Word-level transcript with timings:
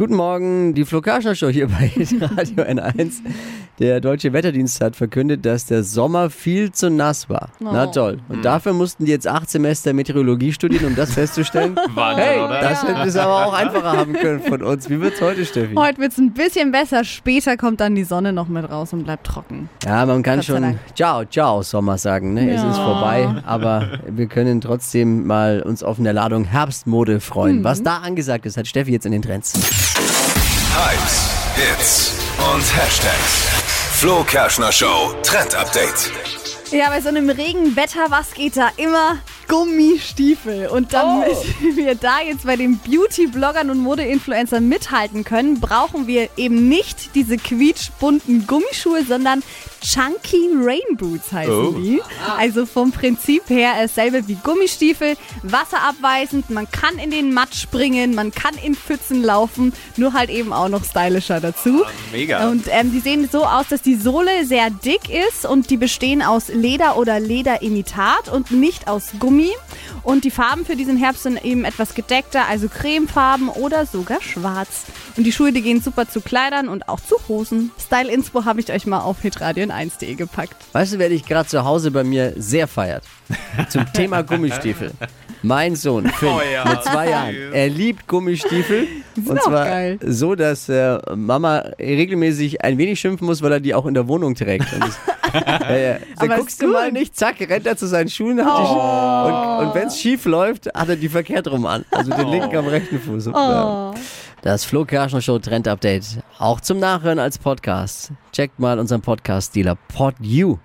Guten 0.00 0.14
Morgen, 0.14 0.72
die 0.72 0.86
Flo 0.86 1.02
Kerschner 1.02 1.34
Show 1.34 1.50
hier 1.50 1.68
bei 1.68 1.92
Radio 2.22 2.64
N1. 2.64 3.16
Der 3.80 3.98
Deutsche 4.02 4.34
Wetterdienst 4.34 4.82
hat 4.82 4.94
verkündet, 4.94 5.46
dass 5.46 5.64
der 5.64 5.82
Sommer 5.84 6.28
viel 6.28 6.70
zu 6.70 6.90
nass 6.90 7.30
war. 7.30 7.48
Na 7.60 7.86
Oh. 7.86 7.90
toll. 7.90 8.18
Und 8.28 8.44
dafür 8.44 8.74
mussten 8.74 9.06
die 9.06 9.10
jetzt 9.10 9.26
acht 9.26 9.48
Semester 9.48 9.94
Meteorologie 9.94 10.52
studieren, 10.52 10.84
um 10.88 10.94
das 10.96 11.14
festzustellen. 11.14 11.76
Wahnsinn, 11.94 12.22
hey, 12.24 12.40
oder? 12.40 12.60
das 12.60 12.82
hätten 12.82 13.08
es 13.08 13.16
aber 13.16 13.46
auch 13.46 13.54
einfacher 13.54 13.92
haben 13.96 14.12
können 14.12 14.40
von 14.42 14.62
uns. 14.62 14.90
Wie 14.90 15.00
wird's 15.00 15.22
heute, 15.22 15.46
Steffi? 15.46 15.74
Heute 15.76 15.98
wird 15.98 16.12
es 16.12 16.18
ein 16.18 16.34
bisschen 16.34 16.72
besser. 16.72 17.04
Später 17.04 17.56
kommt 17.56 17.80
dann 17.80 17.94
die 17.94 18.04
Sonne 18.04 18.34
noch 18.34 18.48
mit 18.48 18.70
raus 18.70 18.92
und 18.92 19.04
bleibt 19.04 19.26
trocken. 19.26 19.70
Ja, 19.86 20.04
man 20.04 20.22
kann 20.22 20.42
schon. 20.42 20.78
Ciao, 20.94 21.24
ciao, 21.24 21.62
Sommer 21.62 21.96
sagen. 21.96 22.34
Ne? 22.34 22.50
Es 22.52 22.60
Ja. 22.60 22.70
ist 22.70 22.76
vorbei, 22.76 23.34
aber 23.46 23.98
wir 24.06 24.26
können 24.26 24.60
trotzdem 24.60 25.26
mal 25.26 25.62
uns 25.62 25.82
auf 25.82 25.98
eine 25.98 26.12
Ladung 26.12 26.44
Herbstmode 26.44 27.18
freuen. 27.20 27.60
Mhm. 27.60 27.64
Was 27.64 27.82
da 27.82 27.96
angesagt 28.00 28.44
ist, 28.44 28.58
hat 28.58 28.66
Steffi 28.66 28.92
jetzt 28.92 29.06
in 29.06 29.12
den 29.12 29.22
Trends. 29.22 29.54
Hypes, 30.74 31.30
Hits 31.56 32.29
und 32.40 32.76
Hashtags. 32.76 33.48
Flo 33.92 34.24
Kerschner 34.24 34.72
Show 34.72 35.14
Trend 35.22 35.54
Update. 35.54 36.10
Ja, 36.72 36.88
bei 36.88 37.00
so 37.00 37.08
einem 37.08 37.28
Regenwetter, 37.28 38.06
was 38.08 38.32
geht 38.32 38.56
da 38.56 38.70
immer? 38.76 39.18
Gummistiefel. 39.48 40.68
Und 40.68 40.92
damit 40.92 41.36
wir 41.74 41.96
da 41.96 42.20
jetzt 42.20 42.46
bei 42.46 42.56
den 42.56 42.78
Beauty-Bloggern 42.78 43.68
und 43.68 43.78
Mode-Influencern 43.78 44.68
mithalten 44.68 45.24
können, 45.24 45.60
brauchen 45.60 46.06
wir 46.06 46.30
eben 46.36 46.68
nicht 46.68 47.14
diese 47.14 47.36
quietschbunten 47.36 48.46
Gummischuhe, 48.46 49.04
sondern 49.04 49.42
Chunky 49.82 50.50
Rain 50.54 50.96
Boots 50.96 51.32
heißen 51.32 51.52
Oh. 51.52 51.72
die. 51.72 52.00
Also 52.36 52.66
vom 52.66 52.92
Prinzip 52.92 53.48
her 53.48 53.72
dasselbe 53.80 54.26
wie 54.28 54.34
Gummistiefel, 54.36 55.16
wasserabweisend, 55.42 56.50
man 56.50 56.70
kann 56.70 56.98
in 56.98 57.10
den 57.10 57.32
Matt 57.32 57.54
springen, 57.54 58.14
man 58.14 58.30
kann 58.32 58.54
in 58.62 58.74
Pfützen 58.74 59.22
laufen, 59.22 59.72
nur 59.96 60.12
halt 60.12 60.30
eben 60.30 60.52
auch 60.52 60.68
noch 60.68 60.84
stylischer 60.84 61.40
dazu. 61.40 61.84
Mega. 62.12 62.48
Und 62.48 62.64
ähm, 62.70 62.92
die 62.92 63.00
sehen 63.00 63.28
so 63.30 63.44
aus, 63.44 63.68
dass 63.68 63.82
die 63.82 63.96
Sohle 63.96 64.44
sehr 64.44 64.70
dick 64.70 65.08
ist 65.08 65.46
und 65.46 65.70
die 65.70 65.76
bestehen 65.76 66.22
aus 66.22 66.48
Leder 66.48 66.96
oder 66.96 67.20
Lederimitat 67.20 68.28
und 68.30 68.50
nicht 68.50 68.88
aus 68.88 69.08
Gummi. 69.18 69.50
Und 70.02 70.24
die 70.24 70.30
Farben 70.30 70.64
für 70.64 70.76
diesen 70.76 70.96
Herbst 70.96 71.24
sind 71.24 71.44
eben 71.44 71.64
etwas 71.64 71.94
gedeckter, 71.94 72.46
also 72.48 72.68
cremefarben 72.68 73.48
oder 73.48 73.86
sogar 73.86 74.20
schwarz. 74.22 74.84
Und 75.16 75.24
die 75.24 75.32
Schuhe, 75.32 75.52
die 75.52 75.62
gehen 75.62 75.80
super 75.80 76.08
zu 76.08 76.20
Kleidern 76.20 76.68
und 76.68 76.88
auch 76.88 77.00
zu 77.00 77.16
Hosen. 77.28 77.70
Style 77.78 78.10
Inspo 78.10 78.44
habe 78.44 78.60
ich 78.60 78.72
euch 78.72 78.86
mal 78.86 79.00
auf 79.00 79.22
hitradion1.de 79.22 80.14
gepackt. 80.14 80.56
Weißt 80.72 80.94
du, 80.94 80.98
wer 80.98 81.08
dich 81.08 81.24
gerade 81.24 81.48
zu 81.48 81.64
Hause 81.64 81.90
bei 81.90 82.04
mir 82.04 82.34
sehr 82.36 82.68
feiert? 82.68 83.04
Zum 83.68 83.92
Thema 83.92 84.22
Gummistiefel. 84.22 84.92
Mein 85.42 85.74
Sohn, 85.76 86.06
Finn, 86.18 86.28
Oh 86.28 86.40
ja, 86.52 86.64
mit 86.68 86.82
zwei 86.84 87.08
Jahren. 87.10 87.34
Er 87.52 87.68
liebt 87.68 88.06
Gummistiefel. 88.06 88.86
Und 89.26 89.42
zwar 89.42 89.64
geil. 89.66 89.98
so, 90.06 90.34
dass 90.34 90.68
äh, 90.68 90.98
Mama 91.14 91.64
regelmäßig 91.78 92.62
ein 92.62 92.78
wenig 92.78 93.00
schimpfen 93.00 93.26
muss, 93.26 93.42
weil 93.42 93.52
er 93.52 93.60
die 93.60 93.74
auch 93.74 93.86
in 93.86 93.94
der 93.94 94.06
Wohnung 94.08 94.34
trägt. 94.34 94.72
Und 94.72 94.84
das, 94.84 94.98
ja, 95.34 95.76
ja. 95.76 95.92
Da 96.16 96.24
Aber 96.24 96.36
guckst 96.36 96.62
du 96.62 96.68
mal 96.68 96.92
nicht, 96.92 97.16
zack, 97.16 97.40
rennt 97.40 97.66
er 97.66 97.76
zu 97.76 97.86
seinen 97.86 98.08
Schuhen. 98.08 98.38
Schu- 98.38 98.44
und 98.48 99.66
und 99.66 99.74
wenn 99.74 99.88
es 99.88 99.98
schief 99.98 100.24
läuft, 100.24 100.66
hat 100.74 100.88
er 100.88 100.96
die 100.96 101.08
verkehrt 101.08 101.48
rum 101.50 101.66
an. 101.66 101.84
Also 101.90 102.12
den 102.14 102.28
linken 102.28 102.56
am 102.56 102.66
rechten 102.68 102.98
Fuß. 103.00 103.26
Ja. 103.26 103.92
Das 104.42 104.64
Flo 104.64 104.84
Kerschner 104.86 105.20
Show 105.20 105.38
Trend 105.38 105.68
Update. 105.68 106.04
Auch 106.38 106.60
zum 106.62 106.78
Nachhören 106.78 107.18
als 107.18 107.36
Podcast. 107.38 108.12
Checkt 108.32 108.58
mal 108.58 108.78
unseren 108.78 109.02
Podcast-Dealer 109.02 109.76
PodU. 109.94 110.58